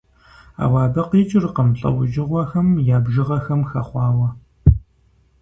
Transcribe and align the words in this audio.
Ауэ 0.63 0.79
абы 0.85 1.01
къикӀыркъым 1.09 1.69
лӀэужьыгъуэхэм 1.79 2.67
я 2.95 2.97
бжыгъэм 3.03 3.61
хэхъуауэ. 3.69 4.29